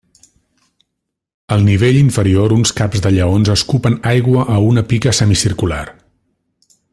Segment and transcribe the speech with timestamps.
[1.55, 5.85] Al nivell inferior uns caps de lleons escupen aigua a una pica semicircular.